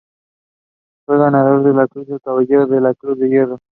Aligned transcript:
Fue 1.05 1.19
ganador 1.19 1.61
de 1.63 1.75
la 1.75 1.87
Cruz 1.87 2.07
de 2.07 2.19
Caballero 2.21 2.65
de 2.65 2.81
la 2.81 2.95
Cruz 2.95 3.19
de 3.19 3.29
Hierro. 3.29 3.59